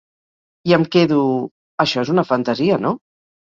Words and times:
I 0.69 0.73
em 0.77 0.85
quedo… 0.95 1.19
‘Això 1.87 2.07
és 2.07 2.13
una 2.17 2.27
fantasia, 2.33 2.83
no?’ 2.89 2.97